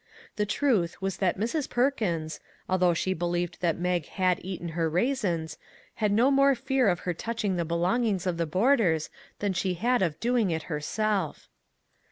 [0.35, 1.69] The truth was that Mrs.
[1.69, 5.59] Perkins, although she believed that Mag had eaten her raisins,
[5.97, 10.01] had no more fear of her touching the belongings of the boarders than she had
[10.01, 11.49] of doing it herself.